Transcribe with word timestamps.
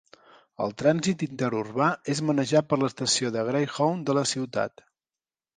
El 0.63 0.71
trànsit 0.81 1.25
interurbà 1.25 1.89
és 2.15 2.23
manejat 2.31 2.69
per 2.71 2.81
l'estació 2.85 3.33
de 3.37 3.47
Greyhound 3.51 4.05
de 4.09 4.21
la 4.21 4.29
ciutat. 4.35 4.87